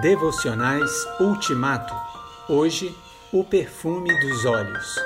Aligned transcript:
Devocionais 0.00 0.90
Ultimato. 1.20 1.94
Hoje, 2.48 2.92
o 3.32 3.44
perfume 3.44 4.10
dos 4.20 4.44
olhos. 4.44 4.98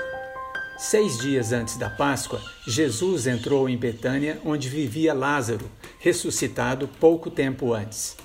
Seis 0.79 1.19
dias 1.19 1.53
antes 1.53 1.77
da 1.77 1.91
Páscoa, 1.91 2.41
Jesus 2.67 3.27
entrou 3.27 3.69
em 3.69 3.77
Betânia, 3.77 4.41
onde 4.47 4.71
vivia 4.71 5.13
Lázaro, 5.13 5.71
ressuscitado 5.99 6.89
pouco 6.89 7.31
tempo 7.31 7.75
antes. 7.75 8.17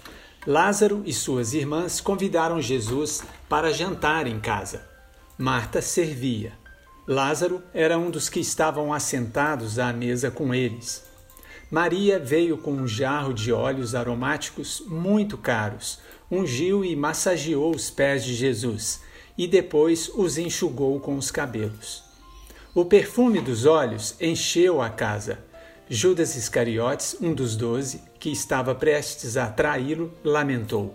Lázaro 0.48 1.04
e 1.06 1.12
suas 1.12 1.54
irmãs 1.54 2.00
convidaram 2.00 2.62
Jesus 2.62 3.22
para 3.50 3.74
jantar 3.74 4.26
em 4.26 4.40
casa. 4.40 4.88
Marta 5.38 5.82
servia. 5.82 6.54
Lázaro 7.06 7.62
era 7.74 7.98
um 7.98 8.10
dos 8.10 8.30
que 8.30 8.40
estavam 8.40 8.94
assentados 8.94 9.80
à 9.80 9.92
mesa 9.92 10.32
com 10.32 10.56
eles. 10.56 11.04
Maria 11.74 12.20
veio 12.20 12.56
com 12.56 12.72
um 12.72 12.88
jarro 12.88 13.34
de 13.34 13.52
óleos 13.52 13.96
aromáticos 13.96 14.84
muito 14.86 15.40
caros, 15.40 15.98
ungiu 16.30 16.86
e 16.86 16.96
massageou 16.96 17.76
os 17.76 17.90
pés 17.90 18.24
de 18.24 18.36
Jesus 18.36 19.02
e 19.36 19.48
depois 19.48 20.08
os 20.14 20.38
enxugou 20.38 21.00
com 21.00 21.18
os 21.18 21.32
cabelos. 21.32 22.04
O 22.76 22.86
perfume 22.86 23.42
dos 23.42 23.66
olhos 23.66 24.16
encheu 24.22 24.84
a 24.84 24.90
casa. 24.92 25.40
Judas 25.90 26.36
Iscariotes, 26.36 27.18
um 27.20 27.34
dos 27.34 27.56
doze, 27.56 28.04
que 28.20 28.30
estava 28.32 28.76
prestes 28.76 29.36
a 29.36 29.48
traí-lo, 29.48 30.14
lamentou: 30.24 30.94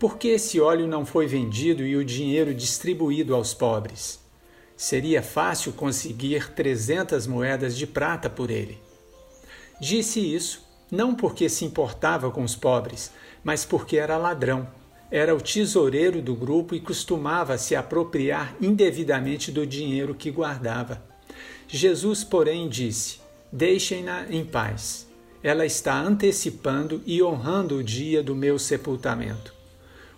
Por 0.00 0.18
que 0.18 0.30
esse 0.30 0.60
óleo 0.60 0.88
não 0.88 1.06
foi 1.06 1.28
vendido 1.28 1.86
e 1.86 1.94
o 1.94 2.04
dinheiro 2.04 2.52
distribuído 2.52 3.36
aos 3.36 3.54
pobres? 3.54 4.18
Seria 4.76 5.22
fácil 5.22 5.72
conseguir 5.74 6.54
trezentas 6.54 7.24
moedas 7.24 7.76
de 7.76 7.86
prata 7.86 8.28
por 8.28 8.50
ele. 8.50 8.87
Disse 9.80 10.20
isso 10.20 10.66
não 10.90 11.14
porque 11.14 11.48
se 11.48 11.64
importava 11.64 12.30
com 12.30 12.42
os 12.42 12.56
pobres, 12.56 13.12
mas 13.44 13.64
porque 13.64 13.96
era 13.96 14.16
ladrão. 14.16 14.66
Era 15.10 15.34
o 15.34 15.40
tesoureiro 15.40 16.20
do 16.20 16.34
grupo 16.34 16.74
e 16.74 16.80
costumava 16.80 17.56
se 17.56 17.74
apropriar 17.74 18.54
indevidamente 18.60 19.50
do 19.50 19.66
dinheiro 19.66 20.14
que 20.14 20.30
guardava. 20.30 21.02
Jesus, 21.66 22.24
porém, 22.24 22.68
disse: 22.68 23.20
Deixem-na 23.50 24.26
em 24.30 24.44
paz. 24.44 25.06
Ela 25.42 25.64
está 25.64 25.98
antecipando 25.98 27.00
e 27.06 27.22
honrando 27.22 27.76
o 27.76 27.84
dia 27.84 28.22
do 28.22 28.34
meu 28.34 28.58
sepultamento. 28.58 29.54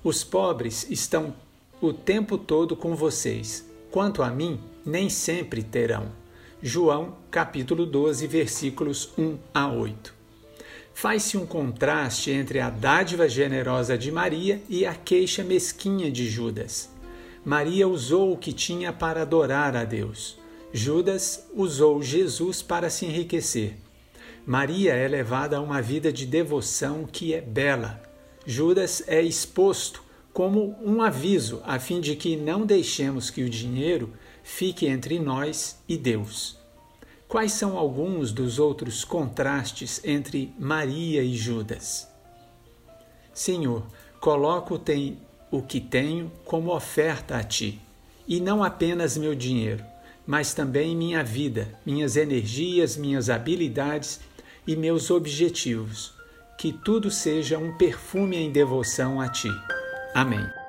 Os 0.02 0.24
pobres 0.24 0.86
estão 0.90 1.34
o 1.80 1.92
tempo 1.92 2.38
todo 2.38 2.74
com 2.74 2.96
vocês. 2.96 3.64
Quanto 3.90 4.22
a 4.22 4.30
mim, 4.30 4.58
nem 4.84 5.08
sempre 5.08 5.62
terão. 5.62 6.19
João, 6.62 7.16
capítulo 7.30 7.86
12, 7.86 8.26
versículos 8.26 9.14
1 9.16 9.38
a 9.54 9.72
8. 9.72 10.12
Faz-se 10.92 11.38
um 11.38 11.46
contraste 11.46 12.30
entre 12.30 12.60
a 12.60 12.68
dádiva 12.68 13.26
generosa 13.26 13.96
de 13.96 14.12
Maria 14.12 14.60
e 14.68 14.84
a 14.84 14.94
queixa 14.94 15.42
mesquinha 15.42 16.10
de 16.10 16.28
Judas. 16.28 16.90
Maria 17.42 17.88
usou 17.88 18.34
o 18.34 18.36
que 18.36 18.52
tinha 18.52 18.92
para 18.92 19.22
adorar 19.22 19.74
a 19.74 19.84
Deus. 19.84 20.38
Judas 20.70 21.48
usou 21.54 22.02
Jesus 22.02 22.60
para 22.60 22.90
se 22.90 23.06
enriquecer. 23.06 23.78
Maria 24.44 24.92
é 24.92 25.08
levada 25.08 25.56
a 25.56 25.60
uma 25.62 25.80
vida 25.80 26.12
de 26.12 26.26
devoção 26.26 27.08
que 27.10 27.32
é 27.32 27.40
bela. 27.40 28.02
Judas 28.44 29.02
é 29.06 29.22
exposto 29.22 30.04
como 30.30 30.76
um 30.82 31.00
aviso 31.00 31.62
a 31.64 31.78
fim 31.78 32.02
de 32.02 32.14
que 32.14 32.36
não 32.36 32.66
deixemos 32.66 33.30
que 33.30 33.42
o 33.42 33.48
dinheiro 33.48 34.12
fique 34.42 34.86
entre 34.86 35.18
nós 35.18 35.78
e 35.88 35.96
Deus. 35.96 36.58
Quais 37.28 37.52
são 37.52 37.78
alguns 37.78 38.32
dos 38.32 38.58
outros 38.58 39.04
contrastes 39.04 40.00
entre 40.04 40.52
Maria 40.58 41.22
e 41.22 41.36
Judas? 41.36 42.08
Senhor, 43.32 43.86
coloco 44.20 44.80
o 45.50 45.62
que 45.62 45.80
tenho 45.80 46.30
como 46.44 46.74
oferta 46.74 47.36
a 47.36 47.42
ti, 47.42 47.80
e 48.26 48.40
não 48.40 48.62
apenas 48.62 49.16
meu 49.16 49.34
dinheiro, 49.34 49.84
mas 50.26 50.54
também 50.54 50.96
minha 50.96 51.22
vida, 51.22 51.68
minhas 51.86 52.16
energias, 52.16 52.96
minhas 52.96 53.30
habilidades 53.30 54.20
e 54.66 54.76
meus 54.76 55.10
objetivos. 55.10 56.12
Que 56.58 56.72
tudo 56.72 57.10
seja 57.10 57.58
um 57.58 57.76
perfume 57.76 58.36
em 58.36 58.52
devoção 58.52 59.20
a 59.20 59.28
ti. 59.28 59.48
Amém. 60.14 60.59